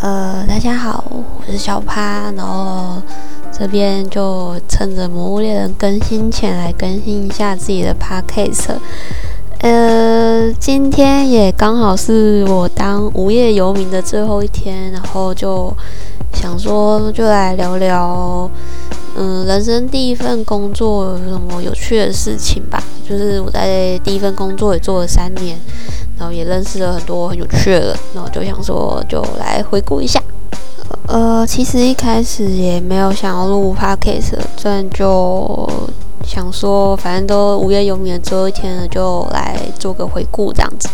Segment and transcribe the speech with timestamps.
[0.00, 3.00] 呃，大家好，我是小趴，然后
[3.50, 8.76] 这边就趁着《魔物猎人》更新前来更新一下自己的 podcast。
[9.60, 15.74] 呃，今天也刚好是我当无业游民的最后一天，然后就
[16.34, 18.50] 想说，就来聊聊，
[19.16, 22.82] 嗯，人生第一份工作有什么有趣的事情吧。
[23.08, 25.58] 就是我在第一份工作也做了三年。
[26.18, 30.22] 然后也认识了很多很有趣的人，然后就想说，就来回顾一下。
[31.06, 35.68] 呃，其实一开始也没有想要录 podcast，这样就
[36.24, 40.88] 想说，反正都无业游民的最后一天了，就来做个回顾这样子。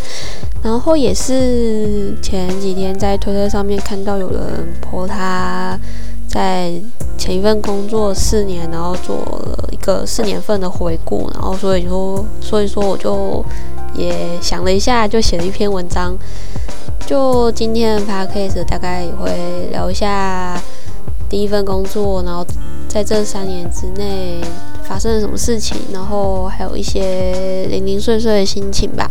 [0.62, 4.40] 然后也是前几天在推特上面看到有人
[4.82, 5.78] po 他
[6.26, 6.72] 在
[7.16, 13.44] 前一份工作四年，然后做了一个四年份的回顾，然后所以说，所以说我就。
[13.94, 16.16] 也想了一下，就写了一篇文章。
[17.06, 20.56] 就今天的 podcast 大概也会聊一下
[21.28, 22.46] 第一份工作，然后
[22.88, 24.40] 在这三年之内
[24.84, 29.10] 发生了什么事情，然后还有一些零零碎碎的心情吧。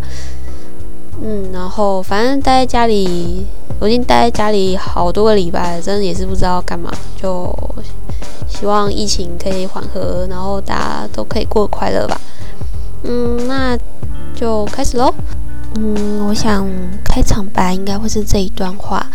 [1.21, 3.45] 嗯，然后反正待在家里，
[3.81, 6.89] 我已经待在家里好多个礼拜了，真的也是不知道干嘛。
[7.21, 7.53] 就
[8.47, 12.21] 希望疫情可以缓和，然后大家都可以过快乐吧。
[13.03, 13.77] 嗯，那。
[14.39, 15.13] 就开始喽。
[15.75, 16.65] 嗯，我想
[17.03, 19.05] 开场白应该会是这一段话：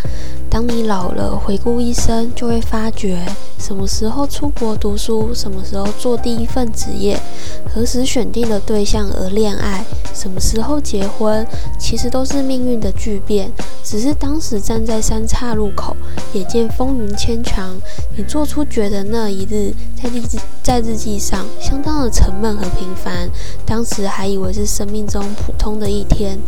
[0.55, 3.19] 当你老了，回顾一生，就会发觉，
[3.59, 7.19] 什么时候出国读书，什么时候做第一份职业，
[7.67, 9.83] 何时选定了对象而恋爱，
[10.13, 11.45] 什么时候结婚，
[11.77, 13.51] 其实都是命运的巨变。
[13.83, 15.93] 只是当时站在三岔路口，
[16.31, 17.75] 眼见风云牵强，
[18.15, 20.21] 你做出觉得那一日在日
[20.63, 23.29] 在日记上相当的沉闷和平凡。
[23.65, 26.39] 当时还以为是生命中普通的一天。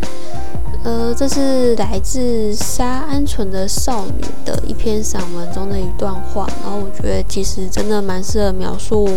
[0.84, 6.46] 呃，这是来自沙鹌鹑的少女的一篇散文中的一段话。
[6.62, 9.08] 然后我觉得其实真的蛮适合描述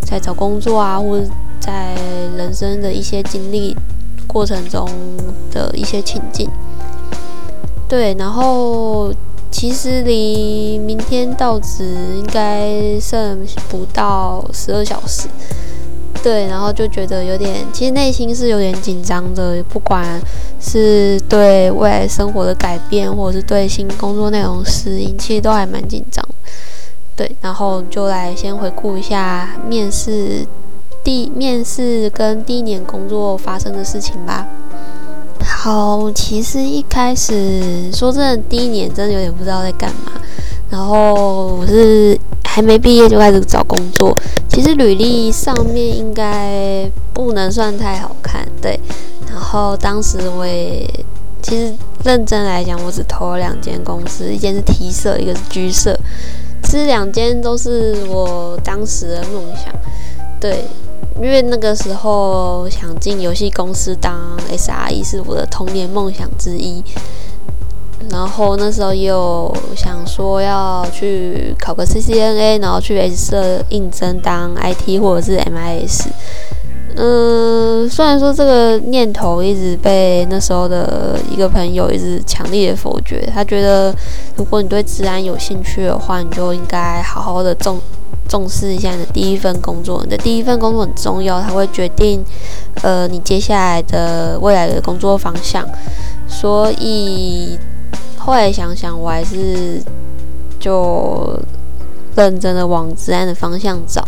[0.00, 1.26] 在找工作啊，或者
[1.58, 1.94] 在
[2.36, 3.76] 人生的一些经历
[4.26, 4.88] 过程中
[5.50, 6.48] 的一些情境。
[7.88, 9.12] 对，然后
[9.50, 11.84] 其实离明天到职
[12.16, 15.28] 应该剩不到十二小时。
[16.22, 20.20] 对，然后就觉得有点，其实内心是有点紧张的，不管
[20.60, 26.22] 是对未来生活的改变，或者是对新工作内容适应，其实都还蛮紧张。
[27.16, 30.46] 对，然后就来先回顾一下面试
[31.02, 34.46] 第面试跟第一年工作发生的事情吧。
[35.42, 40.12] 好，其实一开始说真的，第一年真的有点不知道在干嘛。
[40.68, 42.18] 然后我是
[42.52, 44.16] 还没毕业就开始找工作，
[44.48, 48.78] 其实履历上面应该不能算太好看，对。
[49.28, 50.84] 然后当时我也
[51.40, 51.72] 其实
[52.04, 55.96] 认真来讲，我只投了两间公司，一间是 T 社，一个是 G 社，
[56.64, 59.72] 其实两间都是我当时的梦想，
[60.40, 60.64] 对。
[61.16, 64.18] 因为那个时候想进游戏公司当
[64.50, 66.82] SRE 是我的童年梦想之一，
[68.08, 76.06] 然后那时候也有想说要去考个 CCNA，然后去 S 社应征当 IT 或者是 MIS。
[76.96, 83.94] 嗯，虽然说这个念头一直被那时候的一个朋友一直强烈的否决，他觉得
[84.36, 87.80] 如果你对治安有兴趣的话，你就应该好好的重。
[88.28, 92.24] 重视一下你的第一份工作，你的第一份工作很重要，它会决定，
[92.80, 95.66] 呃，你接下来的未来的工作方向。
[96.28, 97.58] 所以
[98.20, 99.82] 后来想想，我还是
[100.58, 101.34] 就
[102.14, 104.06] 认真的往治安的方向找。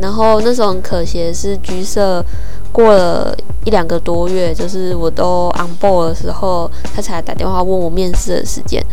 [0.00, 2.24] 然后那时候很可惜的是，橘色
[2.70, 8.84] 过了一两个多月，就是我都 on board 的时候，他才打电话问我面试的时间。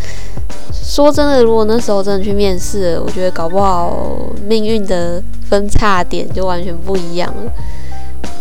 [0.71, 3.93] 说真的，如果那时候真的去面试，我觉得搞不好
[4.47, 7.51] 命运的分叉点就完全不一样了。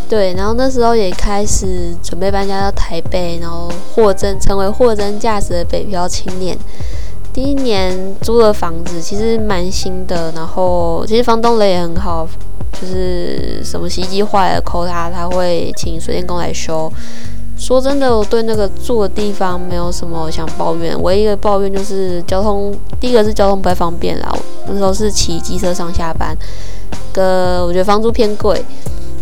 [0.09, 6.56] 对，然后那时候也开始准备搬家到台北，然后货真成为货真价实的北漂青年。
[7.32, 12.26] 第一年租的房子其实蛮新的，然后其实房东人也很好，
[12.73, 16.91] 就是什么洗衣机坏了扣他，他会请水电工来修。
[17.58, 22.75] 说真的，我对那个住的地方没有什么想抱怨，唯一的抱怨就是交通。
[22.99, 24.32] 第一个是交通不太方便啦，
[24.67, 26.37] 那时候是骑机车上下班，
[27.12, 28.64] 个我觉得房租偏贵，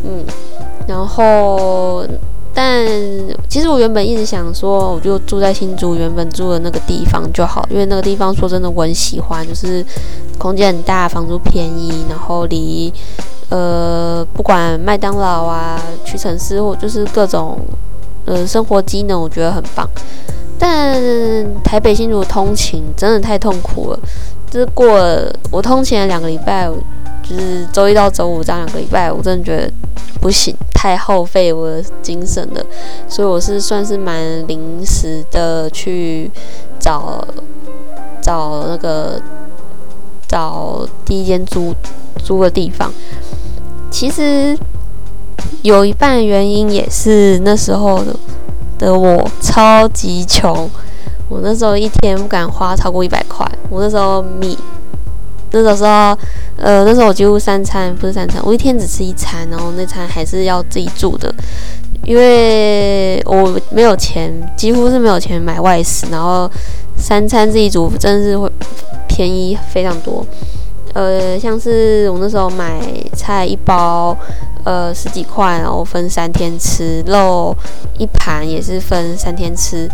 [0.05, 0.25] 嗯，
[0.87, 2.05] 然后
[2.55, 2.87] 但
[3.49, 9.85] 其实我原本一直想说，我就住在新竹原本住的那个地方就好，因为那个地方说真的我很喜欢，就是
[10.39, 12.93] 空间很大，房租便宜，然后离
[13.51, 17.59] 呃不管麦当劳啊、屈臣氏或就是各种。
[18.29, 19.89] 呃，生活机能我觉得很棒，
[20.59, 21.01] 但
[21.63, 24.01] 台北新竹通勤真的太痛苦了，
[24.51, 26.69] 就是过了我通勤了两个礼拜，
[27.29, 29.73] 就是周一到周五这样两个礼拜，我真的觉得
[30.21, 32.65] 不行，太耗费我的精神了，
[33.09, 36.31] 所以我是算是蛮临时的去
[36.79, 37.27] 找
[38.23, 39.21] 找那个
[40.29, 41.75] 找第一间租
[42.25, 42.93] 租的地方，
[43.91, 44.57] 其实
[45.63, 48.15] 有一半原因也是那时候的。
[48.79, 50.69] 的我超级穷，
[51.31, 53.51] 我那时候一天不敢花超过一百块。
[53.71, 54.55] 我那时候米，
[55.63, 56.17] 那时候
[56.57, 61.33] 呃那时候我几乎三餐不是三餐，我一天只吃一餐，然后那餐还是要自己煮的，
[62.05, 66.51] 因为我没有钱，几乎是没有钱买外食，然后
[66.97, 68.51] 三餐自己煮真的是会
[69.09, 70.27] 便宜非常多。
[70.95, 72.81] 呃，像是我那时候买
[73.13, 74.17] 菜一包。
[74.67, 77.57] 呃，十几块，然后分三天吃肉
[77.99, 79.89] 一盘也是分三天吃，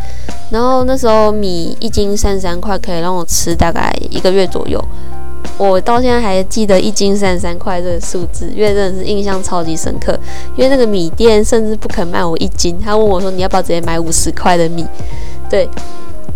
[0.51, 4.83] 然后那时候米一斤三十三块，可以让我吃大概一个月左右。
[5.59, 10.19] 我到现在还记得一斤三十三块这个数字，因为真的是印象超级深刻。
[10.57, 14.87] 因为那个米店甚至不肯卖我一斤，他问我说你要不要直接买五十块的米？
[15.49, 15.69] 对，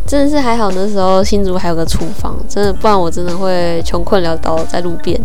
[0.06, 5.18] 真的是还好那时候新竹还有个厨房，真的不然我真的会穷困潦倒在路边。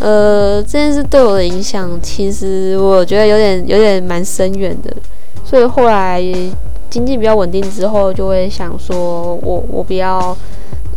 [0.00, 4.94] 呃，这件事对我的影响，其实我觉得有点有点蛮深远的。
[5.44, 6.22] 所以后来
[6.88, 10.36] 经济比较稳定之后，就会想说，我我不要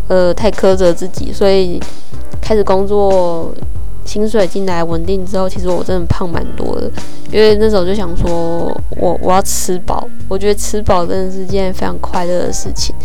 [0.07, 1.31] 呃太苛责自己。
[1.33, 1.80] 所以
[2.42, 3.51] 开始工作，
[4.06, 6.89] 薪水进来稳定之后，其实我真的胖蛮多的。
[7.31, 10.07] 因为那时候就想说，我我要吃饱。
[10.27, 12.95] 我觉得吃饱真的是件非常快乐的事情。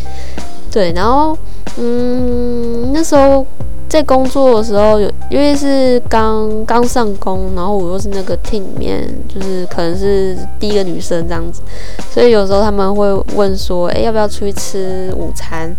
[0.71, 1.37] 对，然后
[1.77, 3.47] 嗯，那时候。
[3.89, 11.63] 在工作的时候，有因为是刚刚上工，然后我又是那个 team 里面，就是可能是第一个女生这样子，
[12.11, 13.07] 所以有时候他们会
[13.37, 15.75] 问说：“哎，要不要出去吃午餐？”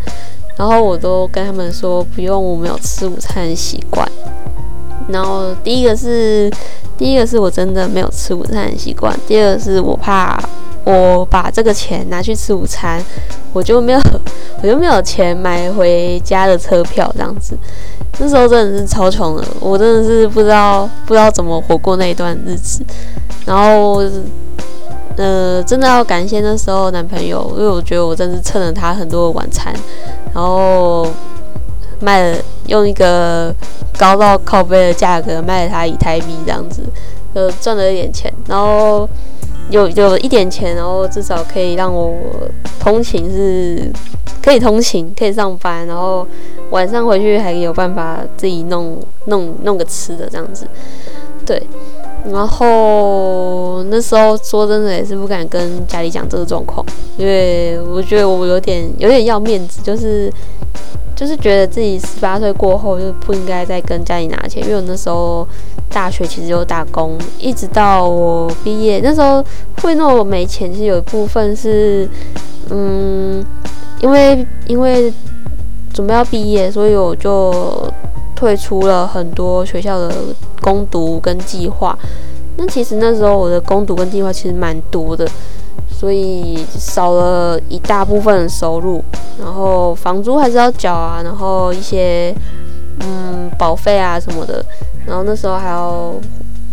[0.58, 4.10] 然后我都跟他们说：“不用，我没有吃午餐的习惯。”
[5.10, 6.52] 然后第一个是，
[6.98, 10.38] 第一个是我真的没有吃午餐的习惯；第二个是我怕
[10.84, 13.02] 我把这个钱拿去吃午餐，
[13.54, 14.00] 我就没有，
[14.62, 17.58] 我就没有钱买回家的车票这样子。
[18.20, 22.84] 那时候真的是超穷的，我真的是不知道不知道怎么活过那一段日子。
[23.46, 24.04] 然后，
[25.16, 29.74] 呃，真的要感谢那时候男朋友，因为我觉得我真是蹭了他很多的晚餐，
[30.34, 31.08] 然后
[32.00, 32.38] 卖了
[32.68, 33.54] 用一个
[33.98, 36.84] 高到靠背的价格卖了他一台币这样子，
[37.34, 39.08] 呃，赚了一点钱，然后
[39.70, 42.16] 有有一点钱，然后至少可以让我
[42.80, 43.92] 通勤是
[44.42, 46.26] 可以通勤，可以上班，然后。
[46.70, 50.68] 晚上回去还有办法自己弄弄弄个吃的这样子，
[51.46, 51.66] 对。
[52.32, 56.86] 然后那时候说真的也是不敢跟家里讲这个状况，
[57.18, 60.32] 因为我觉得我有点有点要面子，就是
[61.16, 65.48] 就是觉得自己十八岁过后就不应该再跟家里拿钱，因为我那时候
[65.90, 69.44] 大学其实有打工，一直到我毕业那时候
[69.82, 72.10] 会那么没钱，其实有一部分是
[72.70, 73.46] 嗯，
[74.02, 75.14] 因为因为。
[75.94, 77.92] 准备要毕业，所以我就
[78.38, 80.14] 退出了很多学校的
[80.62, 81.98] 攻读跟计划。
[82.56, 85.28] 那其实那时候我的攻读跟计划其实蛮多的，
[85.90, 89.04] 所以少了一大部分的收入。
[89.40, 92.34] 然后房租还是要缴啊，然后一些
[93.00, 94.64] 嗯保费啊什么的。
[95.06, 96.14] 然后那时候还要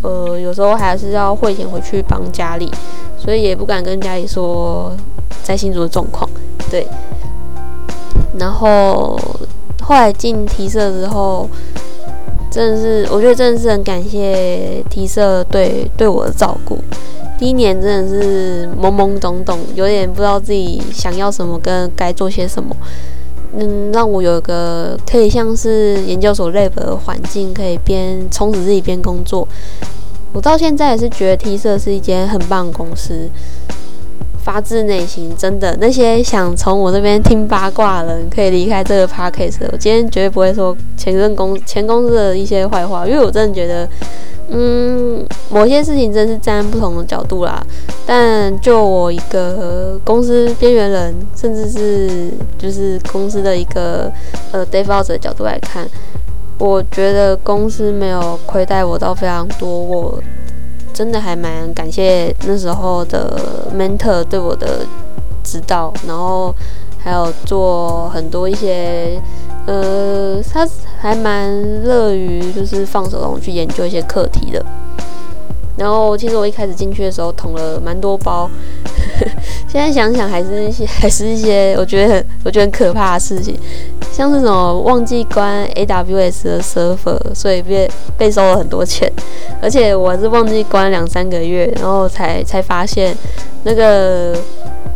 [0.03, 2.71] 呃有时候还是要汇钱回去帮家里，
[3.19, 4.95] 所以也不敢跟家里说
[5.43, 6.29] 在新竹的状况。
[6.71, 6.87] 对。
[8.39, 9.19] 然后
[9.85, 11.49] 后来进提社之后，
[12.51, 16.79] 真的是我觉得真的是很感谢提社对对我的照顾。
[17.39, 22.75] 第一年真的是懵懵懂懂，有点不知道自己想要什么跟该做些什么。
[23.57, 29.47] 嗯，让我有一个可以像是研究所 lab 的环境，可以边充实自己边工作。
[30.33, 33.29] 我到现在也是觉得 T 社是一间很棒的公司。
[34.45, 39.57] 发自内心，真的，那些想从我这边听八卦的人，可以离开这个 podcast。
[39.73, 43.89] 我今天绝对不会说前任公前公司的一些坏话，因为我真的觉得，
[44.51, 47.65] 嗯，某些事情真是站不同的角度啦。
[48.05, 54.13] 但就我一个公司边缘人，甚至是就是公司的一个
[54.53, 55.89] 呃 default 的角度来看，
[56.59, 59.67] 我觉得公司没有亏待我到非常多。
[59.71, 60.23] 我。
[60.95, 64.87] 真的还蛮感谢那时候的 mentor 对我的
[65.43, 66.55] 指导，然后
[66.99, 69.21] 还有做很多一些，
[69.67, 70.67] 呃，他
[71.01, 74.65] 还蛮乐于就是放手让我去研究一些课题的。
[75.77, 78.49] 然后其实我一开始进去的时候捅了蛮多包，
[79.69, 83.59] 现在想想还是一些 还是一些我觉得很我觉得很可怕的事情，
[84.13, 89.11] 像这种忘记关 AWS 的 server，所以被被收了很多钱，
[89.61, 93.17] 而且我是忘记关两三个月，然后才才发现
[93.65, 94.37] 那个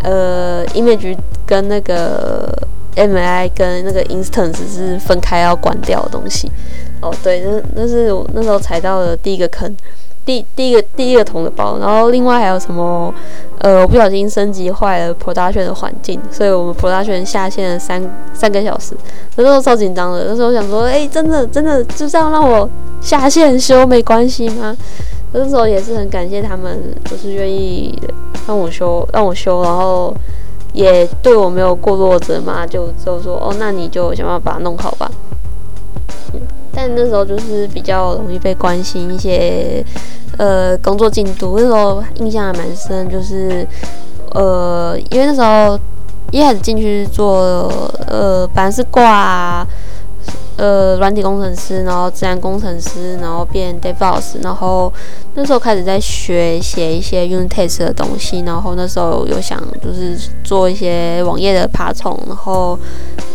[0.02, 2.56] 呃 image 跟那个
[2.94, 6.50] MI 跟那个 instance 是分开要关掉的东西。
[7.00, 9.75] 哦，对，那那是我那时候踩到的第一个坑。
[10.28, 13.14] 第第一个第一个桶的包，然后另外还有什么？
[13.61, 17.99] 呃，我不小心升级坏了 production 的环境，所以我们 production 下线了三
[18.35, 18.94] 三个小时，
[19.37, 20.26] 那时候超紧张的。
[20.28, 22.68] 那时候想说，哎，真的真的就这样让我
[23.00, 24.76] 下线修没关系吗？
[25.32, 27.99] 那时候也是很感谢他们，就是愿意
[28.47, 30.14] 让我修让我修，然后
[30.75, 35.11] 也对我没有过多责骂，就就说哦，那你就想办法把它弄好吧。
[36.72, 39.84] 但那时候就是比较容易被关心一些，
[40.37, 41.56] 呃，工作进度。
[41.58, 43.66] 那时候印象还蛮深，就是
[44.32, 45.78] 呃，因为那时候
[46.30, 47.70] 一开始进去做，
[48.06, 49.66] 呃，反正是挂。
[50.59, 54.93] 呃，软体工程师，然后自然工程师，然后变 DevOps，然后
[55.35, 62.77] 那时候开始在学写一些 Unit Test 的东西，然后那时候有想就是做一些网页的爬虫，然后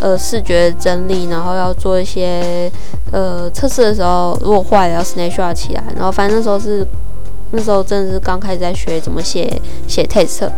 [0.02, 2.70] 呃视觉整理，然后要做一些
[3.14, 6.86] 呃测试的时候，如果坏了要 Snapshot 起来，然后反正那时候是
[7.52, 10.50] 那时候真的是刚开始在学怎么写写 Test。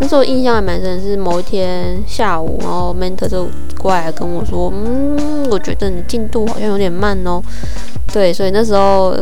[0.00, 3.46] 那时候印象还蛮深，是某一天下午，然后 mentor 就
[3.78, 7.40] 过来跟我说：“嗯，我觉得你进度好像有点慢哦。”
[8.12, 9.14] 对，所以那时候，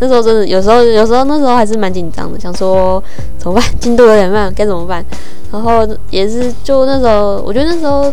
[0.00, 3.02] 那时候真的有时候，有时候那时候还是蛮紧张的，想说
[3.38, 3.64] 怎么办？
[3.80, 5.04] 进度有点慢，该怎么办？
[5.52, 8.12] 然后也是就那时候，我觉得那时候，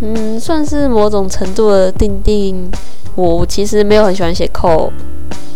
[0.00, 2.70] 嗯，算是某种程度的定定。
[3.16, 4.92] 我其实没有很喜欢写 code，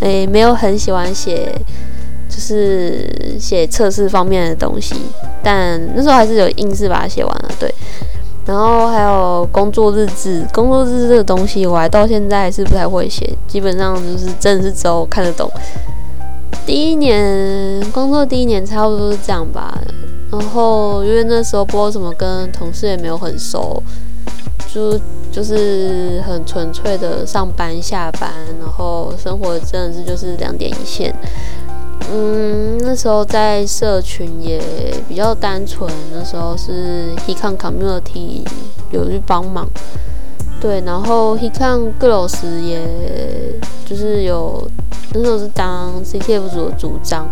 [0.00, 1.54] 诶，没有很喜欢写。
[2.34, 4.94] 就是写测试方面的东西，
[5.42, 7.50] 但那时候还是有硬是把它写完了。
[7.60, 7.72] 对，
[8.46, 15.50] 然后还有工作日志，工作日志这个东西，我还到现在是不太会写，基本上就是真的是只有看得懂。
[16.64, 19.78] 第一年工作第一年差不多是这样吧，
[20.30, 23.82] 然后因为那时候不知道怎么跟同事也没有很熟，
[24.72, 24.98] 就
[25.30, 31.14] 就是很纯粹的上班下班，然后生活真的是就是两点一线。
[32.10, 34.60] 嗯，那时候在社群也
[35.08, 38.42] 比较单纯，那时候是 Hecon Community
[38.90, 39.66] 有去帮忙，
[40.60, 42.80] 对，然后 Hecon Girls 也
[43.86, 44.68] 就是有
[45.14, 47.26] 那时候是当 CTF 组的组长，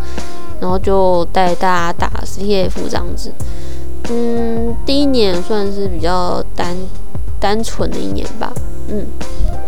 [0.61, 3.31] 然后就带大家打 CTF 这样子。
[4.09, 6.75] 嗯，第一年算是比较单
[7.39, 8.51] 单纯的一年吧，
[8.89, 9.07] 嗯，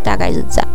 [0.03, 0.67] 大概是这样。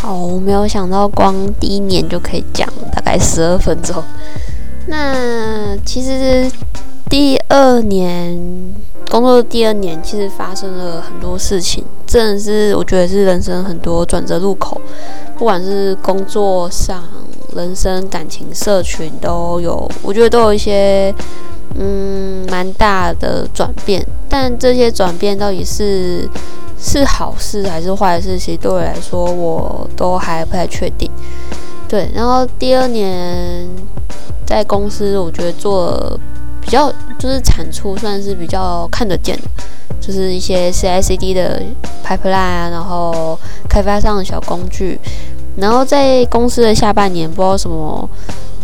[0.00, 4.02] 好，我没有想到光第一年就可以讲大概十二分钟。
[4.86, 6.50] 那其实
[7.10, 8.38] 第二年
[9.10, 14.80] 工作第二年，其实发生了很多事情，真的是我觉得是人生很多转折路口，
[15.36, 17.02] 不管是工作上、
[17.54, 21.12] 人生、感情、社群都有，我觉得都有一些
[21.74, 24.06] 嗯蛮大的转变。
[24.28, 26.28] 但这些转变到底是？
[26.80, 28.38] 是好事还是坏事？
[28.38, 31.10] 其实对我来说，我都还不太确定。
[31.88, 33.66] 对，然后第二年
[34.46, 36.18] 在公司，我觉得做
[36.60, 39.42] 比较就是产出算是比较看得见的，
[40.00, 41.60] 就是一些 CI/CD 的
[42.04, 45.00] pipeline 啊，然后开发上的小工具。
[45.56, 48.08] 然后在公司的下半年，不知道什么，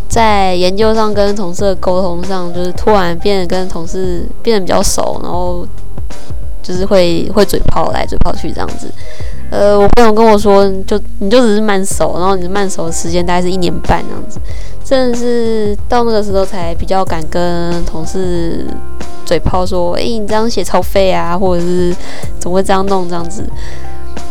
[0.09, 5.66] 在研究上跟同事的沟通上，就是突然变得跟同事变得比较熟，然后。
[6.64, 8.90] 就是会会嘴炮来嘴炮去这样子，
[9.50, 14.40] 呃，我朋友跟我说，就你就只是慢熟，然后你慢熟的时间大概是一年半这样子，
[14.83, 18.66] 真的是到那个时候才比较敢跟同事
[19.26, 21.94] 嘴炮说，哎，你这样写超废啊，或者是
[22.40, 23.06] 怎么会这样弄？
[23.11, 23.44] 这样子，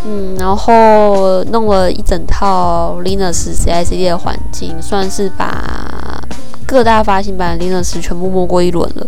[0.03, 6.19] 嗯，然后弄了一整套 Linux CI/CD 的环境，算是把
[6.65, 9.07] 各大发行版 Linux 全部摸过一轮了，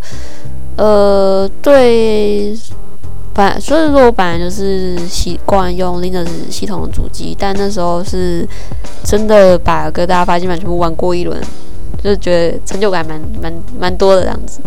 [0.78, 2.56] 呃，对。
[3.36, 8.48] 本所以说，我本来就是习惯用 Linux 系统的主机，但那时候是
[9.04, 11.38] 真的把各大发行版全部玩过一轮，
[12.02, 14.62] 就觉得成就感蛮蛮蛮多的这样子。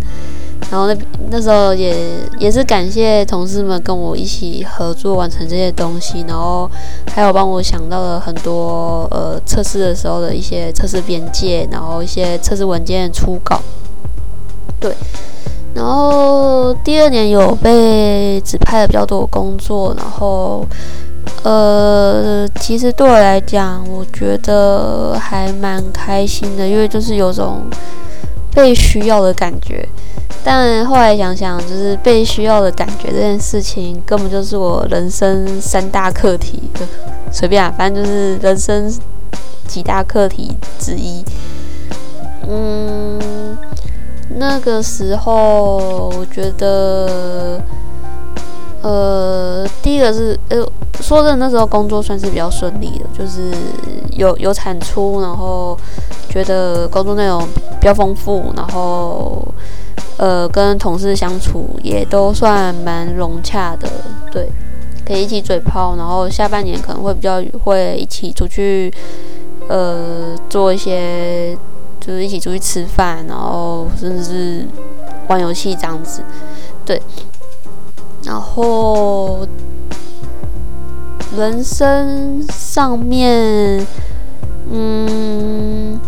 [0.71, 0.95] 然后那
[1.31, 1.97] 那时候也
[2.39, 6.71] 也是感谢同事们跟我一起合作完成这些东西，然后
[7.15, 13.63] 还有帮我想到了很多呃测试的时候的一些测试边界，然后一些测试文件的初稿，
[14.79, 14.95] 对。
[15.79, 20.67] 然后第二年有被指派了比较多的工作，然后
[21.45, 27.63] 呃，其实对我来讲，我觉得还蛮开心的，因为就是有种
[28.53, 29.89] 被需要的感觉。
[30.43, 36.61] 但后来想想，就是被需要的感觉这件事情，根本就是我人生三大课题。
[37.31, 38.93] 随便啊，反正就是人生
[39.69, 41.25] 几大课题之一。
[42.49, 43.19] 嗯，
[44.37, 47.61] 那个时候我觉得，
[48.83, 50.67] 呃，第一个是，呃，
[51.01, 53.53] 说真的，那时候工作算是比较顺利的，就是
[54.13, 55.77] 有有产出，然后
[56.29, 57.41] 觉得工作内容
[57.81, 59.47] 比较丰富，然后。
[60.17, 63.89] 呃，跟同事相处也都算蛮融洽的，
[64.33, 64.49] 对，
[65.07, 68.93] 可以一起嘴炮，然后下半年可能会比较会一起出去，
[69.69, 71.57] 呃，做一些
[72.01, 74.67] 就是一起出去吃饭，然后甚至是
[75.29, 76.23] 玩游戏这样子，
[76.85, 77.01] 对，
[78.25, 79.47] 然后
[81.37, 83.87] 人生上面，
[84.71, 85.99] 嗯。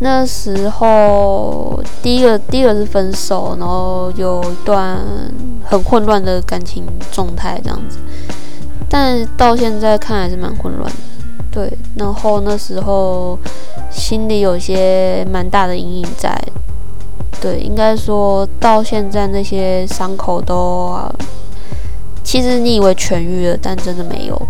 [0.00, 4.96] 那时候，第一个第一个是分手，然后有一段
[5.64, 7.98] 很混乱的感情状态这样子，
[8.88, 10.96] 但到现在看还是蛮混乱的，
[11.50, 11.72] 对。
[11.96, 13.38] 然后那时候
[13.90, 16.40] 心里有些蛮大的阴影在，
[17.40, 20.96] 对，应该说到现在那些伤口都，
[22.22, 24.40] 其实你以为痊愈了，但真的没有，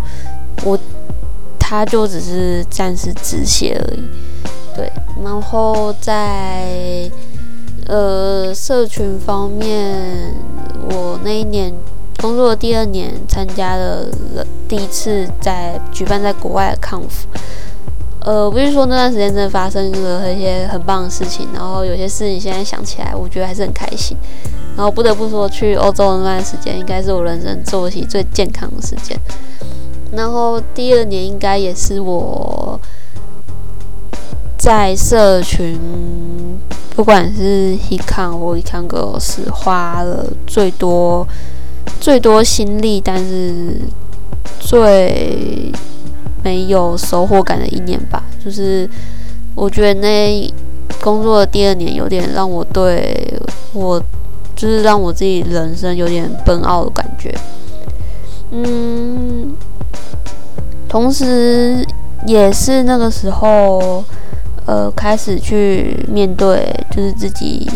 [0.63, 0.77] 我，
[1.57, 4.03] 他就只是暂时止血而已。
[4.75, 4.91] 对，
[5.23, 7.09] 然后在
[7.87, 10.33] 呃社群方面，
[10.91, 11.73] 我那一年
[12.19, 14.05] 工作第二年，参加了
[14.67, 17.27] 第一次在举办在国外的康复。
[18.21, 24.15] 呃，不是说那段时间真的发生了一些很棒的事情，然后有些事情现在想起来，我觉得还是很开心。
[24.75, 29.17] 然后不得不说，去欧洲的那段时间，应该是我人生做起最健康的时间。
[30.11, 32.79] 然后第二年应该也是我。
[34.57, 35.79] 在社群，
[36.93, 41.25] 不管是 He Can 或 He Can Girls，花了最多、
[41.99, 43.75] 最多心力，但是
[44.59, 45.71] 最
[46.43, 48.23] 没有收获感的一年吧。
[48.43, 48.89] 就是
[49.55, 50.53] 我觉得那
[51.01, 53.39] 工作的第二年，有点让我对
[53.73, 54.01] 我，
[54.55, 57.33] 就是让我自己人生有点奔傲的感觉。
[58.51, 59.55] 嗯，
[60.87, 61.85] 同时
[62.25, 64.03] 也是那个时候。
[64.65, 67.67] 呃，开始去面对就是自己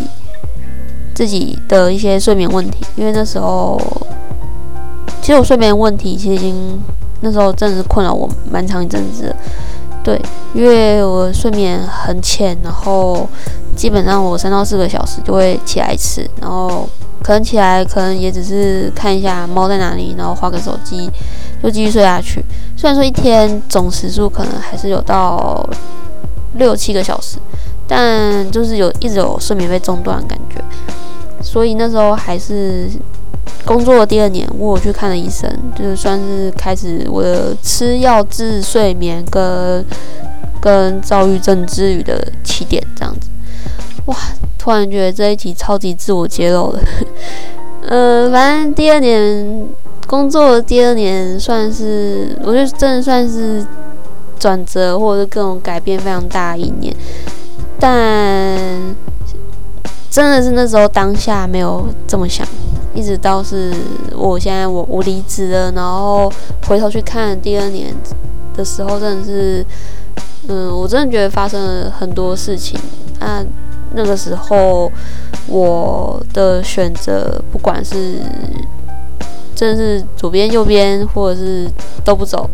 [1.13, 3.79] 自己的一些睡眠问题，因为那时候
[5.21, 6.81] 其实我睡眠问题其实已经
[7.21, 9.35] 那时候真的是困扰我蛮长一阵子，
[10.03, 10.21] 对，
[10.53, 13.27] 因为我睡眠很浅，然后
[13.75, 16.87] 基本上我三到四个小时就会起来一次，然后
[17.21, 21.09] 可能起来可能也只是看一下猫在哪里，然后划个手机，
[21.63, 22.43] 又继续睡下去。
[22.75, 25.67] 虽然说一天总时数可能还是有到。
[26.55, 27.39] 六七个小时，
[27.87, 30.63] 但就是有一直有睡眠被中断的感觉，
[31.43, 32.89] 所以那时候还是
[33.65, 39.85] 工作的第二年，我去看了医生，就是算是开始我的吃药治睡眠跟
[40.59, 43.29] 跟躁郁症治愈的起点这样子。
[44.05, 44.15] 哇，
[44.57, 46.79] 突然觉得这一集超级自我揭露了。
[47.87, 49.67] 呃，反正第二年
[50.07, 53.63] 工作的第二年算是，我觉得真的算是。
[54.39, 56.93] 转折或者是各种改变非常大的一年，
[57.79, 58.59] 但
[60.13, 62.45] 真的是那时候当下没有这么想，
[62.93, 63.73] 一直到是
[64.15, 66.31] 我现在我我离职了，然后
[66.67, 67.91] 回头去看第二年
[68.55, 69.65] 的时候，真的是，
[70.49, 72.79] 嗯，我真的觉得发生了很多事情。
[73.19, 73.43] 那
[73.95, 74.91] 那个时候
[75.47, 78.19] 我的选择，不管是
[79.55, 81.67] 真的是左边右边，或者是
[82.05, 82.47] 都不走。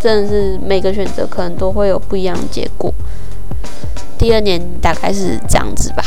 [0.00, 2.92] 真的是每个选择可能都会有不一样的结果。
[4.18, 6.02] 第二年大概是这样子吧，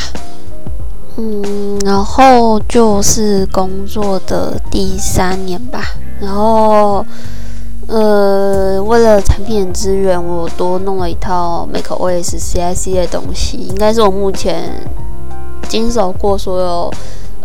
[1.17, 5.81] 嗯，然后就是工作的第三年吧，
[6.19, 7.05] 然后
[7.87, 14.71] 呃，为了产品资源，我多弄了一套 MakeOS CIC 的东西，应该是我目前
[15.69, 16.91] 经手过所有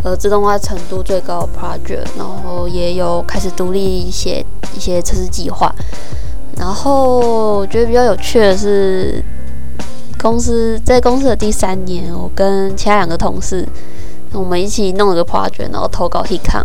[0.02, 4.44] 呃自动化程度最高的 project，然后也有开始独立一些
[4.76, 5.72] 一些测试计划。
[6.56, 9.24] 然后我觉得比较有趣的是，
[10.20, 13.66] 公司在公司的第三年，我跟其他两个同事，
[14.32, 16.62] 我们一起弄了个 project，然后投稿 HeCon，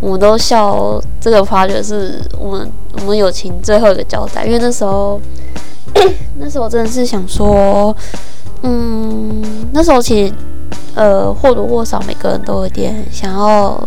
[0.00, 5.20] 我们都笑这个 project 是我们我们友情最后一个交代，因为那时候
[6.38, 7.94] 那时候真的是想说，
[8.62, 10.34] 嗯，那时候其实
[10.96, 13.80] 呃或多或少每个人都有点想要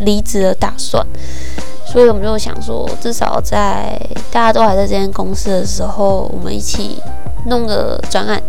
[0.00, 1.04] 离职的打算。
[1.86, 3.98] 所以我们就想说，至少在
[4.30, 7.00] 大家都还在这间公司的时候，我们一起
[7.46, 8.40] 弄个专案，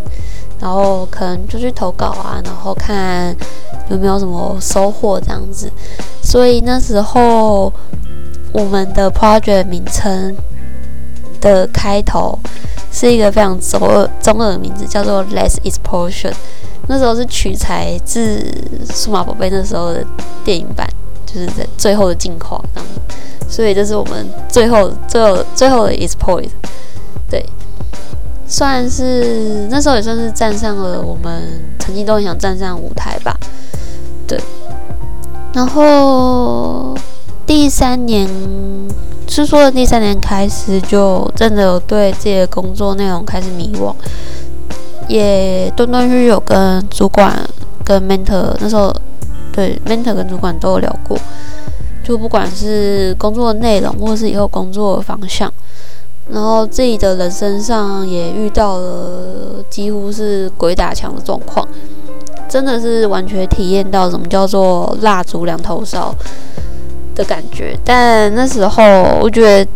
[0.60, 3.36] 然后可能就去投稿啊，然后看
[3.90, 5.72] 有没有什么收获这样子。
[6.22, 7.72] 所以那时候
[8.52, 10.36] 我们的 project 名称
[11.40, 12.38] 的开头
[12.92, 16.34] 是一个非常中二中二的名字，叫做 Less exposure。
[16.90, 18.40] 那时候是取材自
[18.96, 20.06] 《数码宝贝》那时候的
[20.46, 20.88] 电影版，
[21.26, 23.16] 就是在最后的进化这样子。
[23.50, 26.50] 所以这是我们最后、最后、最后的 exploit，
[27.30, 27.46] 对，
[28.48, 33.38] 算是那时候也算是站上了我们曾经都很想站上舞台吧，
[34.26, 34.40] 对。
[35.54, 36.96] 然后
[37.46, 38.30] 第三年，
[39.28, 43.94] 是说的第三年开始，就真的有对自己的工作内容开始迷惘，
[45.08, 47.38] 也断断续续有跟主管、
[47.84, 48.94] 跟 mentor 那时候，
[49.52, 51.18] 对 mentor 跟主管都有聊过。
[52.04, 55.52] 就不管是工作内容，或是以后工作的方向，
[56.30, 61.68] 然后自己的人生上也遇到了几乎是鬼打墙的状况，
[62.50, 66.14] 真的是完全体验到什么叫做蜡烛两头烧
[67.16, 67.78] 的感觉。
[67.84, 68.84] 但那时候
[69.22, 69.72] 我觉得，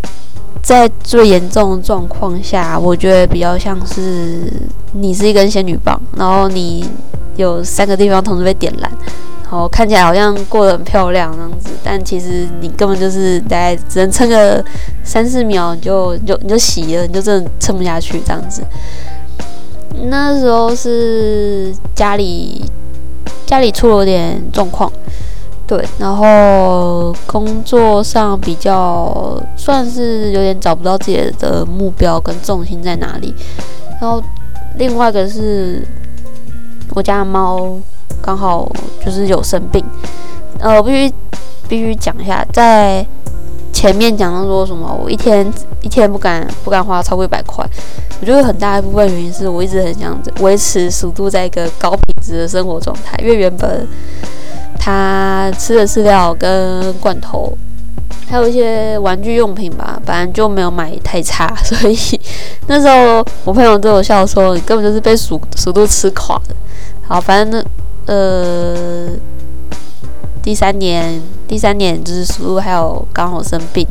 [0.61, 4.51] 在最严重的状况下，我觉得比较像是
[4.93, 6.85] 你是一根仙女棒，然后你
[7.37, 8.91] 有三个地方同时被点燃。
[9.51, 14.63] 哦，看起来好像过得很漂亮这样子，但其实你根本就是大概只能撑个
[15.03, 18.63] 三四秒，你就你就你就洗了，你就真的撑不下去这样子。
[20.03, 22.63] 那时候是家里
[23.45, 24.89] 家里出了点状况，
[25.67, 33.35] 对，然后工作上比较算是有点找不到自己的目标跟重心在哪里，
[33.99, 34.23] 然后
[34.77, 35.85] 另外一个是
[36.91, 37.77] 我家猫。
[38.21, 38.67] 刚好
[39.03, 39.83] 就是有生病，
[40.59, 41.13] 呃，必须
[41.67, 43.05] 必须讲一下，在
[43.71, 47.65] 前面讲到说什么，我一天一天不敢不敢花超过一百块，
[48.19, 53.87] 我觉得很大一部分原因是我一直很想维持速度在一个高品质的生活状态，因为原本
[54.77, 57.57] 他吃的饲料跟罐头，
[58.27, 61.97] 还有一些玩具用品吧，本来就没有买太差，所以
[62.67, 66.55] 那时候我朋友对我笑说，你根本就是被速速度吃垮的。
[67.07, 67.65] 好，反正那。
[68.11, 69.07] 呃，
[70.43, 73.87] 第三年，第三年就是叔还有刚好生病。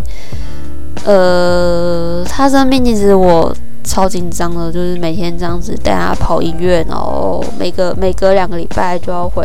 [1.06, 3.50] 呃，他生病其实我
[3.83, 9.42] 超紧张的，就是每天这样子带他跑医院，然后每个每隔两个礼拜就要回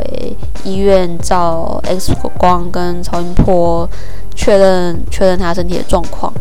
[0.66, 3.90] 医院照 X 光跟超音波，
[4.36, 6.34] 确认确认他身体的状况。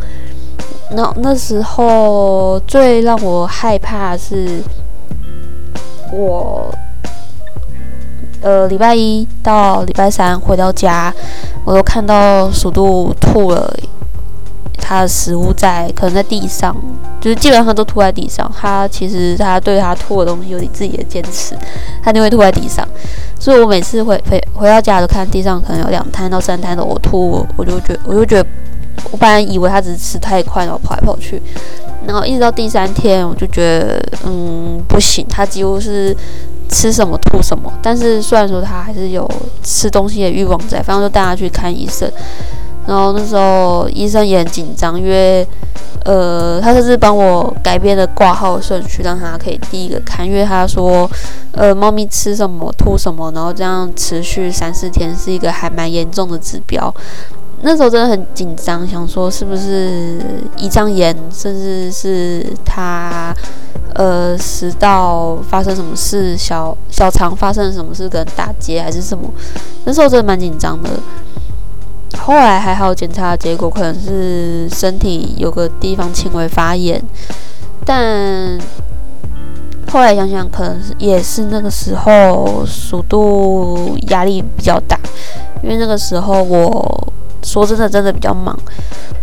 [0.91, 4.61] 那那时候最让我害怕是，
[6.13, 6.75] 我。
[8.45, 11.11] 呃，礼拜一到礼拜三回到家，
[11.65, 13.75] 我都看到鼠度吐了，
[14.77, 16.77] 他的食物在可能在地上，
[17.23, 18.53] 就是基本上都吐在地上。
[18.55, 21.57] 他其实他对他吐的东西有你自己的坚持，
[22.03, 22.87] 他就会吐在地上。
[23.41, 28.49] 所以我每次回回回到家都看地上可能有两摊到三摊的呕吐，我就觉我就觉得，
[29.11, 31.41] 我本来以为他只是吃太快然后跑来跑去，
[32.07, 36.15] 然后一直到第三天我就觉得嗯不行，他几乎是。
[36.75, 39.31] 吃什么吐什么，但是虽然说他还是有
[39.63, 42.11] 吃东西的欲望在，反正就带他去看医生。
[42.85, 45.47] 然后那时候医生也很紧张，因为
[46.05, 51.09] 呃，他甚至帮我改变了挂号顺序，让他可以第一个看，因为他说
[51.53, 56.93] 呃，猫咪吃什么吐什么，然后这样持续三四天是一个还蛮严重的指标。
[57.63, 60.21] 那时候真的很紧张，想说是不是
[60.59, 63.35] 胰脏炎，甚至是他。
[63.97, 66.37] 呃，食道发生什么事？
[66.37, 68.09] 小小肠发生什么事？
[68.09, 69.33] 跟打结还是什么？
[69.85, 70.91] 那时候真的蛮紧张的。
[72.19, 77.01] 后来还好，检查的结果可能是身体有个地方轻微发炎，
[77.85, 78.59] 但
[79.93, 84.99] 后来想想，可能也是那个时候速度压力比较大，
[85.63, 87.13] 因为那个时候我
[87.45, 88.59] 说真的，真的比较忙。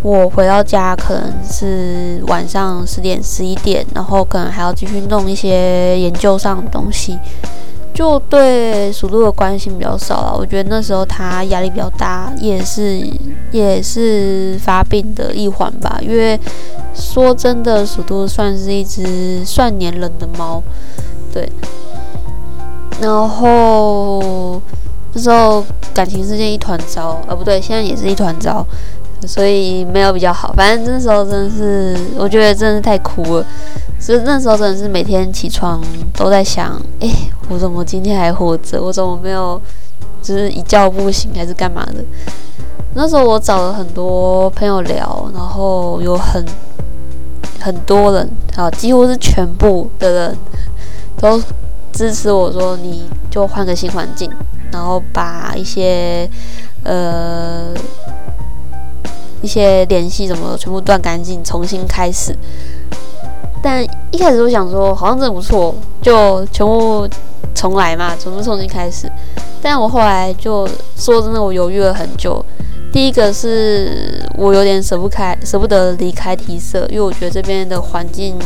[0.00, 7.18] 我回到家可能是晚上十点十一点，然后可能还要继续弄一些研究上的东西，
[7.92, 10.36] 就对鼠度的关心比较少了。
[10.36, 13.06] 我觉得那时候他压力比较大，也是
[13.50, 15.98] 也是发病的一环吧。
[16.00, 16.38] 因为
[16.94, 20.62] 说真的，鼠度算是一只算粘人的猫，
[21.32, 21.48] 对。
[23.00, 24.20] 然后
[25.14, 28.66] 那时候感情世界一团糟，呃，不对，现在也是一团糟。
[29.24, 33.46] 所以没有比较好，反正那时候真的是，我觉得真的是太苦了。
[34.00, 35.80] 所以那时候真的是每天起床
[36.12, 37.08] 都在想，哎，
[37.48, 38.82] 我怎么今天还活着？
[38.82, 39.60] 我怎么没有，
[40.20, 42.04] 就是一觉不醒还是干嘛的？
[42.94, 46.44] 那时候我找了很多朋友聊，然后有很
[47.60, 50.38] 很多人啊，几乎是全部的人
[51.18, 51.40] 都
[51.92, 54.28] 支持我说，你就换个新环境，
[54.72, 56.28] 然后把一些
[56.84, 57.72] 呃
[59.42, 62.36] 一些联系什么全部断干净，重新开始。
[63.62, 67.08] 但一开始我想说，好像真的不错，就全部
[67.54, 69.10] 重来嘛，全部重新开始。
[69.62, 72.44] 但我后来就说真的，我犹豫了很久。
[72.92, 78.36] 第一个是我有点舍不开，舍不得离开提色，因为我觉得这边的环境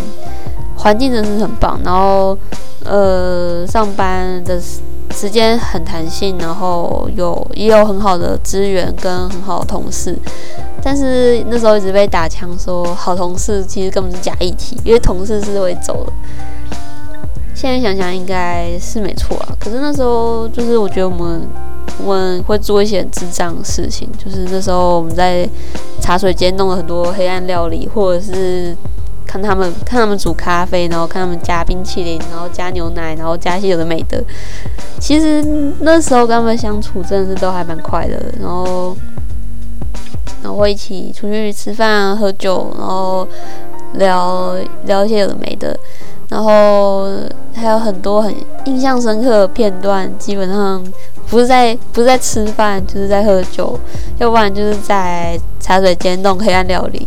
[0.77, 1.81] 环境真的是很棒。
[1.83, 2.37] 然后
[2.85, 4.61] 呃，上班的
[5.17, 10.15] 时间很弹性，然后有也有很好的资源跟很好的同事。
[10.83, 16.13] 但是那时候一直被打枪说好同事其实根本是假议题，因为同事是会走的。
[17.55, 21.49] 现在想想应该是没错啊，可是那时候就是我觉得我们
[22.05, 25.49] 我们会做一些很智障的事情，就是那时候我们在
[25.99, 28.77] 茶水间弄了很多黑暗料理，或者是
[29.27, 34.23] 看他们看他们煮咖啡，然后看他们加冰淇淋，然后加牛奶，然后加一些有的没的。
[34.99, 35.43] 其实
[35.81, 38.97] 那时候跟他们相处真的是都还蛮快乐的，然后
[40.43, 43.27] 然后会一起出去吃饭、喝酒，然后
[43.95, 45.79] 聊聊一些有的没的。
[46.29, 47.07] 然后
[47.55, 48.35] 还有很多很
[48.65, 50.83] 印象深刻的片段，基本上
[51.29, 53.79] 不是在不是在吃饭，就是在喝酒，
[54.19, 57.07] 要不然就是在茶水间弄黑暗料理。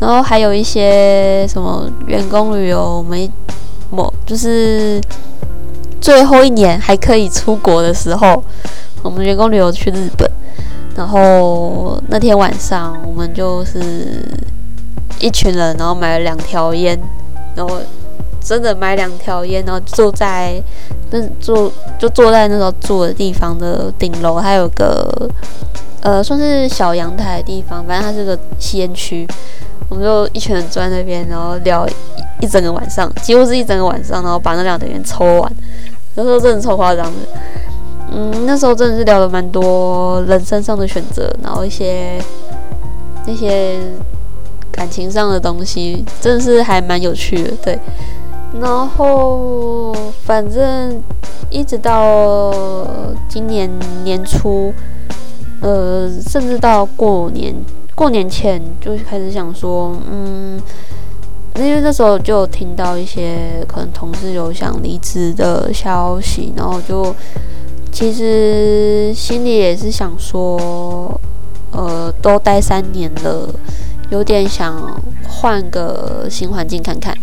[0.00, 3.30] 然后还有一些什么员工旅游，我们
[3.90, 5.00] 某就是
[6.00, 8.42] 最后一年还可以出国的时候，
[9.02, 10.28] 我们员工旅游去日本。
[10.96, 14.20] 然后那天晚上，我们就是
[15.20, 17.00] 一群人，然后买了两条烟，
[17.54, 17.78] 然后。
[18.48, 20.58] 真的买两条烟，然后坐在
[21.10, 25.28] 那坐就坐在那时候住的地方的顶楼，还有个
[26.00, 29.28] 呃算是小阳台的地方，反正它是个吸烟区。
[29.90, 31.86] 我们就一群人坐在那边，然后聊
[32.40, 35.52] 一整个晚上，几乎是一整个晚上，然后把那两条烟抽完。
[36.14, 37.18] 那时候真的超夸张的，
[38.10, 42.18] 嗯，那时候真的是聊了蛮多人生上的选择，然后一些
[43.26, 43.78] 那些
[44.72, 47.78] 感情上的东西，真的是还蛮有趣的，对。
[48.54, 51.00] 然后，反正
[51.50, 52.52] 一直到
[53.28, 53.70] 今年
[54.04, 54.72] 年初，
[55.60, 57.54] 呃，甚至到过年
[57.94, 60.60] 过年前，就开始想说，嗯，
[61.56, 67.14] 因为那时候就听到一些可能同事有想离职的消息，然后就
[67.92, 71.20] 其实心里也是想说，
[71.72, 73.54] 呃，都待三年了，
[74.10, 77.14] 有点想换个新环境看看。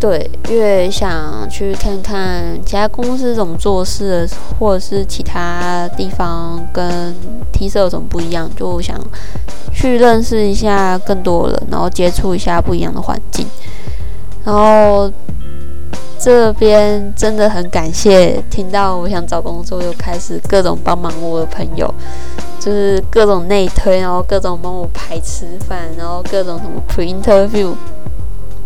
[0.00, 4.26] 对，越想去看看其他公司怎么做事，
[4.58, 7.14] 或者是其他地方跟
[7.52, 8.98] T 社有什么不一样，就想
[9.74, 13.46] 去认识一下更多人，然后接触一下不一样的环境。
[14.42, 15.12] 然后
[16.18, 21.92] 这边真的很感谢，听到我想找工作，又开始各种帮忙我的朋友，
[22.58, 27.74] 就是各种内推，然后各种帮我排吃饭，然后各种什么 pre interview。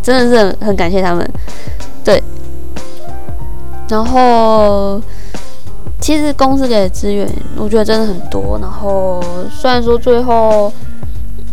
[0.05, 1.27] 真的是很感谢他们，
[2.03, 2.21] 对。
[3.89, 5.01] 然后，
[5.99, 8.59] 其实公司给的资源，我觉得真的很多。
[8.61, 10.71] 然后，虽然说最后，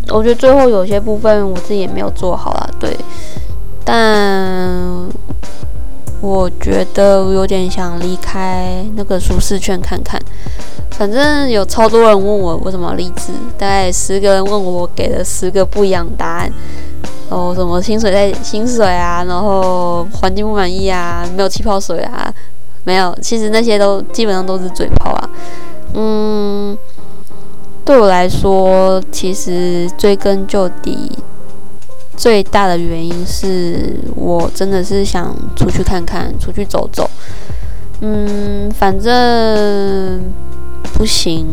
[0.08, 2.94] 我觉得最后有些部分我自己也没有做好啦，对。
[3.86, 5.08] 但
[6.20, 10.20] 我觉得我有点想离开那个舒适圈看看。
[10.90, 16.52] 反正有超多人问我为什么离职，大概十个人问我，给了十个不一样的答案。
[17.28, 22.32] 哦，什么薪水在薪水啊，然后环境不满意啊，没有气泡水啊，
[22.84, 25.30] 没有，其实那些都基本上都是嘴炮啊。
[25.94, 26.76] 嗯，
[27.84, 31.10] 对我来说，其实追根究底，
[32.16, 37.08] 最大的原因是我真的是想出去看看，出去走走。
[38.00, 40.32] 嗯，反正。
[40.94, 41.46] 不行，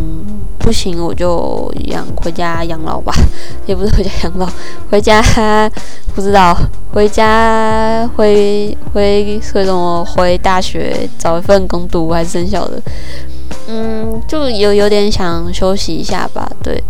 [0.57, 3.13] 不行，我就养回家养老吧，
[3.65, 4.47] 也不是回家养老，
[4.89, 5.21] 回家
[6.13, 6.55] 不知道，
[6.93, 10.03] 回家回回回什么？
[10.05, 12.81] 回大学找一份工读还是生小的？
[13.67, 16.83] 嗯，就有有点想休息一下吧，对。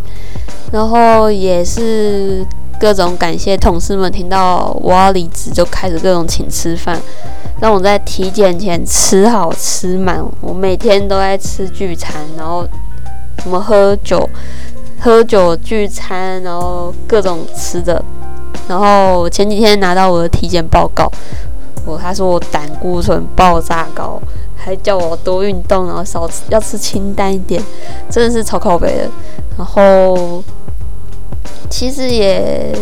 [0.71, 2.45] 然后也是
[2.79, 6.99] 各种感谢同事们，听到我要离职就开始各种请吃饭。
[7.59, 12.65] 让我在体检前吃好吃满，我每天都在吃聚餐，然后
[13.43, 14.29] 什么喝酒、
[15.01, 18.01] 喝酒聚餐，然后各种吃的。
[18.69, 21.11] 然后前几天拿到我的体检报告，
[21.85, 24.17] 我他说我胆固醇爆炸高，
[24.55, 27.61] 还叫我多运动，然后少吃，要吃清淡一点，
[28.09, 29.09] 真的是超靠北的。
[29.57, 30.41] 然后
[31.69, 32.73] 其实也，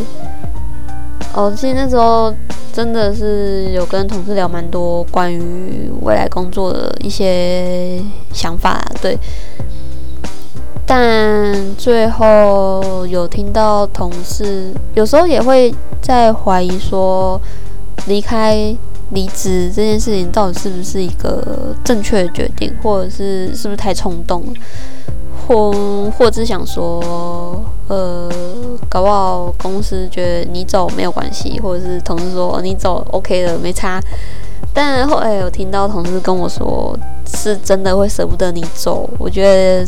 [1.34, 2.34] 哦，其实那时候
[2.74, 8.02] 真的是有跟同事聊蛮多关于未来工作的一些
[8.34, 9.18] 想法，对。
[10.90, 17.38] 但最后有听到同事，有时候也会在怀疑说，
[18.06, 18.74] 离开、
[19.10, 24.54] 离职这件事情到底是不是一个正确的决定，或者是是不是太冲动了，
[25.46, 28.30] 或或者是想说，呃，
[28.90, 34.02] 搞不好公司觉得你走没有关系，或者是同事说你走 OK 的没差。
[34.74, 36.98] 但后来有听到同事跟我说，
[37.36, 39.88] 是真的会舍不得你走，我觉得。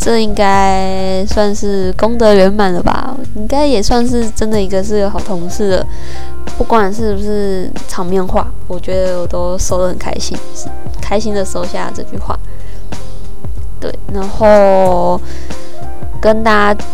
[0.00, 3.16] 这应该算是功德圆满了吧？
[3.34, 5.86] 应该也算是真的一个是个好同事了。
[6.56, 10.38] 不管是不是场面话，我觉得我都收得很开心，
[11.02, 12.38] 开心的收下这句话。
[13.80, 15.20] 对，然后
[16.20, 16.84] 跟大家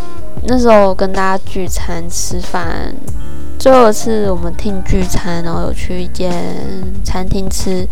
[0.47, 2.95] 那时候跟大家聚餐吃饭。
[3.57, 6.31] 最后一次我们听聚餐，然后有去一间
[7.03, 7.87] 餐厅吃，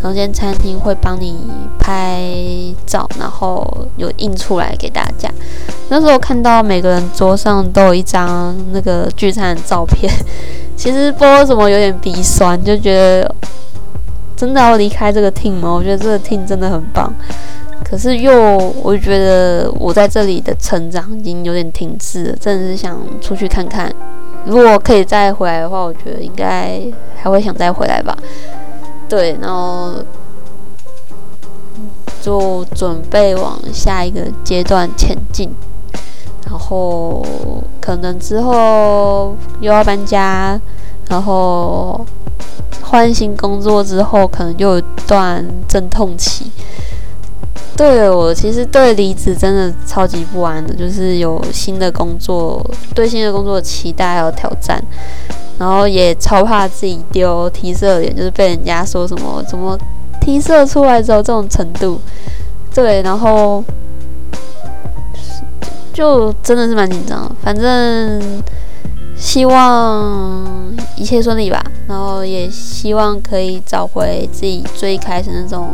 [0.00, 1.36] 然后间餐厅会帮你
[1.78, 2.22] 拍
[2.86, 5.28] 照，然后有印出来给大家。
[5.90, 10.10] 那时候看到每个人桌上都有一张那个聚餐的照片，
[10.76, 13.34] 其实不知道为什么有点鼻酸，就觉得
[14.34, 15.70] 真的要离开这个 team 吗？
[15.70, 17.12] 我觉得这个 team 真的很棒，
[17.88, 23.90] 可是又我觉得我在这里的成长已经有点停滞了，真的是想出去看看。
[24.44, 26.82] 如果可以再回来的话，我觉得应该
[27.16, 28.14] 还会想再回来吧。
[29.08, 29.94] 对，然后
[32.20, 35.50] 就准备往下一个阶段前进。
[36.46, 37.24] 然后
[37.80, 40.60] 可能之后又要搬家，
[41.08, 42.04] 然后
[42.82, 46.50] 换新工作之后，可能又有段阵痛期。
[47.76, 54.82] 对我其实对离职真的超级不安的，就是有新的工作，对新的工作的期待还有挑战，
[55.58, 59.78] 然后也超怕自己丢 T 色脸，就是被人家说什么怎么
[60.20, 62.00] T 色出来之后这种程度，
[62.74, 63.62] 对，然后
[65.92, 68.42] 就真的是蛮紧张，反正
[69.18, 75.70] 希望一切顺利吧，然后也希望可以找回自己最开始那种。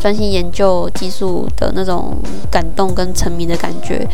[0.00, 2.16] 专心研究技术的那种
[2.50, 4.08] 感动跟沉迷的感觉，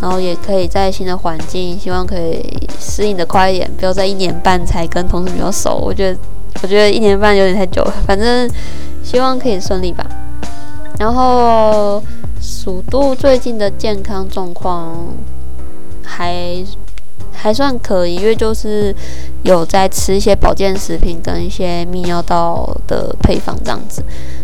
[0.00, 2.42] 然后也可以在新的环境，希望可以
[2.80, 5.76] 适应的快一点，不要在一年半才跟同事比较熟。
[5.84, 6.18] 我觉得，
[6.62, 7.92] 我觉得一年半有点太久了。
[8.06, 8.50] 反正
[9.04, 10.02] 希望可以顺利吧。
[10.98, 12.02] 然后，
[12.40, 14.96] 鼠度最近的健康状况
[16.02, 16.64] 还
[17.40, 18.92] 还算可以，因为就是
[19.44, 24.02] 有在吃一些保健食品跟一些泌尿道的配方这样子。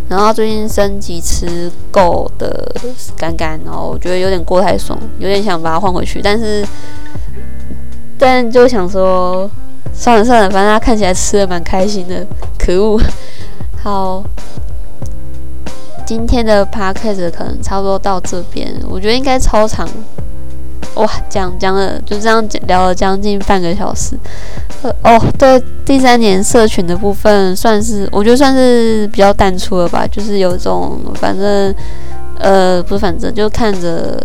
[0.09, 2.73] 然后最近升级吃够的
[3.17, 6.65] 干干，然后我觉得有点过太爽，有点想把它换回去，但是，
[8.17, 9.51] 但就想说
[9.93, 12.25] 算了算了，反正他看起来吃的蛮开心的，
[12.57, 13.01] 可恶。
[13.83, 14.23] 好，
[16.07, 19.89] 今天的 podcast 可能差不多到这边，我觉得应该超长。
[20.95, 24.17] 哇，讲讲了就这样聊了将近半个小时。
[24.83, 31.75] 呃哦，对，第三年社群的部分算是我觉得算是比较淡出了吧，就是有一种反正
[32.39, 34.21] 呃不是反正就看着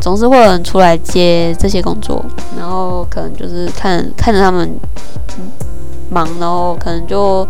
[0.00, 2.22] 总是会有人出来接这些工作，
[2.58, 4.68] 然后可能就是看看着他们
[6.10, 7.46] 忙，然后可能就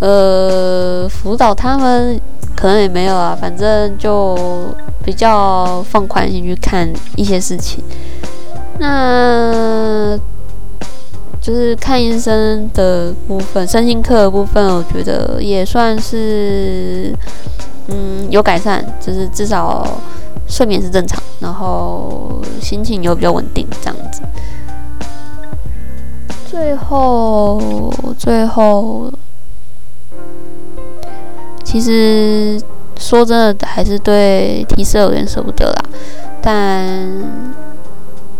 [0.00, 2.20] 呃辅导他们，
[2.56, 4.36] 可能也没有啊，反正就。
[5.04, 7.82] 比较放宽心去看一些事情，
[8.78, 10.18] 那
[11.40, 17.14] 就是看医生的部分，身心科的部分，我觉得也算是
[17.86, 19.86] 嗯有改善，就是至少
[20.46, 24.20] 睡眠是正常，然后心情有比较稳定这样子。
[26.50, 29.10] 最后，最后，
[31.64, 32.60] 其实。
[32.98, 35.84] 说真的，还是对 T 色有点舍不得啦。
[36.42, 37.08] 但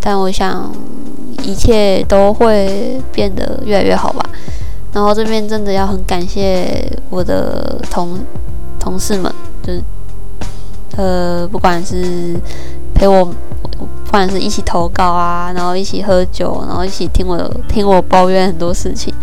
[0.01, 0.71] 但我想，
[1.43, 4.23] 一切都会变得越来越好吧。
[4.93, 8.19] 然后这边真的要很感谢我的同
[8.81, 9.83] 同事们，就是
[10.97, 12.35] 呃，不管是
[12.95, 19.15] 陪我，不管是一起投稿啊，然后一起喝酒，然后一起听我听我抱怨很多事情，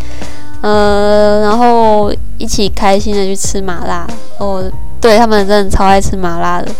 [0.62, 4.08] 呃，然后一起开心的去吃麻辣，
[4.40, 4.64] 我。
[5.02, 6.72] 对他们真的超爱吃麻辣的，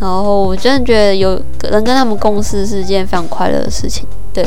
[0.00, 4.06] 然后我真的觉得有人跟他们共事是件非常快乐的事情。
[4.32, 4.46] 对，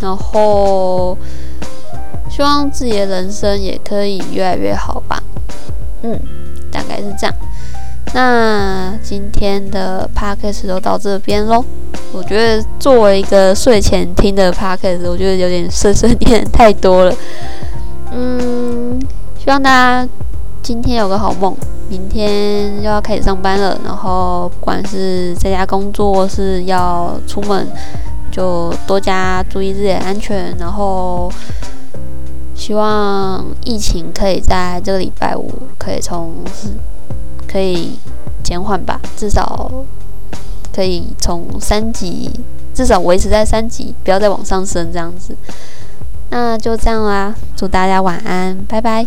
[0.00, 1.16] 然后
[2.30, 5.22] 希望自己的人生也可以越来越好吧。
[6.02, 6.18] 嗯，
[6.72, 7.34] 大概是这样。
[8.14, 11.64] 那今天的 podcast 就到这边喽。
[12.12, 17.14] 我觉得作为一个睡前听的 podcast，我觉得有点碎碎念太多了。
[18.12, 18.98] 嗯，
[19.38, 20.08] 希望大家
[20.66, 21.54] 今天有个好梦。
[21.88, 27.68] 明天又要开始上班了，然后不管是在家工作，是要出门，
[28.32, 30.52] 就多加注意自己的安全。
[30.58, 31.32] 然后
[32.56, 35.48] 希望疫情可以在这个礼拜五
[35.78, 36.32] 可以从
[37.46, 37.96] 可以
[38.42, 39.70] 减缓吧，至少
[40.74, 42.28] 可以从三级
[42.74, 45.36] 至少维持在三级，不要再往上升这样子。
[46.30, 49.06] 那就这样啦，祝大家晚安，拜拜。